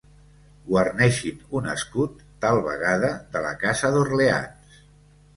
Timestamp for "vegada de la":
2.67-3.51